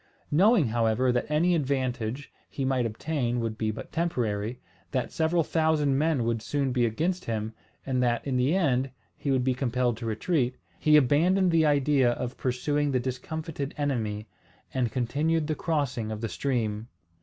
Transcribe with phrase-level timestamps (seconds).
[0.31, 5.95] Knowing, however, that any advantage he might obtain would be but temporary, that several thousand
[5.95, 7.53] men would soon be against him,
[7.85, 12.13] and that in the end he would be compelled to retreat, he abandoned the idea
[12.13, 14.27] of pursuing the discomfited enemy,
[14.73, 16.87] and continued the crossing of the stream.